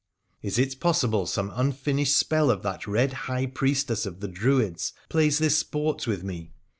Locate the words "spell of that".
2.17-2.87